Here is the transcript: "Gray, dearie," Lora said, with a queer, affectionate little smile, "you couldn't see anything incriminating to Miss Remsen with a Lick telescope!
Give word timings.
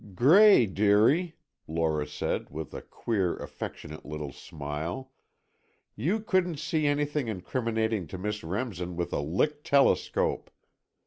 "Gray, 0.15 0.65
dearie," 0.65 1.35
Lora 1.67 2.07
said, 2.07 2.49
with 2.49 2.73
a 2.73 2.81
queer, 2.81 3.35
affectionate 3.37 4.03
little 4.03 4.31
smile, 4.31 5.11
"you 5.95 6.19
couldn't 6.21 6.57
see 6.57 6.87
anything 6.87 7.27
incriminating 7.27 8.07
to 8.07 8.17
Miss 8.17 8.43
Remsen 8.43 8.95
with 8.97 9.13
a 9.13 9.19
Lick 9.21 9.63
telescope! 9.63 10.49